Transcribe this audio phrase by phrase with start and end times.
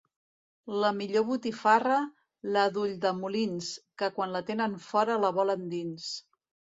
[0.83, 1.97] La millor botifarra,
[2.55, 3.67] la d'Ulldemolins,
[4.03, 6.09] que quan la tenen fora la volen dins.